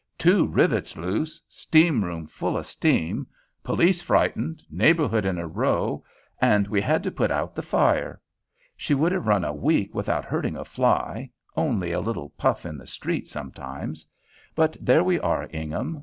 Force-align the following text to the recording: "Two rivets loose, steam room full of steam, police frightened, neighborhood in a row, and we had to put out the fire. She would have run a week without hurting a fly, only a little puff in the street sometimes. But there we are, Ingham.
"Two 0.17 0.47
rivets 0.47 0.97
loose, 0.97 1.43
steam 1.47 2.03
room 2.03 2.25
full 2.25 2.57
of 2.57 2.65
steam, 2.65 3.27
police 3.63 4.01
frightened, 4.01 4.63
neighborhood 4.71 5.27
in 5.27 5.37
a 5.37 5.45
row, 5.45 6.03
and 6.41 6.67
we 6.67 6.81
had 6.81 7.03
to 7.03 7.11
put 7.11 7.29
out 7.29 7.53
the 7.53 7.61
fire. 7.61 8.19
She 8.75 8.95
would 8.95 9.11
have 9.11 9.27
run 9.27 9.45
a 9.45 9.53
week 9.53 9.93
without 9.93 10.25
hurting 10.25 10.55
a 10.55 10.65
fly, 10.65 11.29
only 11.55 11.91
a 11.91 11.99
little 12.01 12.29
puff 12.29 12.65
in 12.65 12.79
the 12.79 12.87
street 12.87 13.27
sometimes. 13.27 14.07
But 14.55 14.75
there 14.81 15.03
we 15.03 15.19
are, 15.19 15.47
Ingham. 15.53 15.99